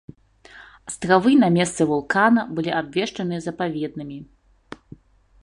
[0.91, 4.19] Астравы на месцы вулкана былі абвешчаны запаведнымі.